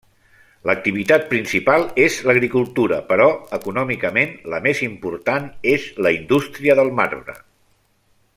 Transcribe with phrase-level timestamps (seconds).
[0.67, 3.27] L'activitat principal és l'agricultura però
[3.59, 7.39] econòmicament la més important és la indústria del marbre.